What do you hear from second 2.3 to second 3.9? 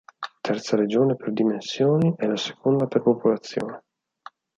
seconda per popolazione.